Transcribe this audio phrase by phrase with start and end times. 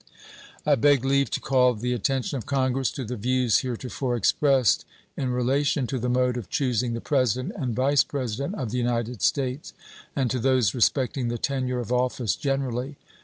[0.65, 4.83] I beg leave to call the attention of Congress to the views heretofore expressed
[5.15, 9.21] in relation to the mode of choosing the President and Vice President of the United
[9.21, 9.73] States,
[10.15, 12.97] and to those respecting the tenure of office generally.